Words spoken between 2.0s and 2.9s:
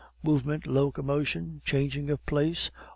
of place?